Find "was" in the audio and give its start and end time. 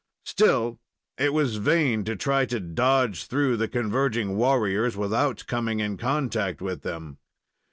1.31-1.57